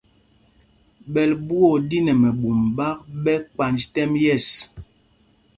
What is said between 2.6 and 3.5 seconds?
ɓák ɓɛ